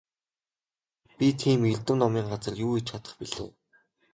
Би 1.17 1.27
тийм 1.39 1.59
эрдэм 1.71 1.97
номын 2.01 2.25
газар 2.31 2.55
юу 2.65 2.71
хийж 2.75 2.85
чадах 2.89 3.13
билээ? 3.19 3.49